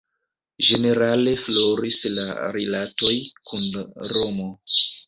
Ĝenerale 0.67 1.35
floris 1.43 2.01
la 2.17 2.27
rilatoj 2.59 3.15
kun 3.53 3.73
Romo. 4.17 4.55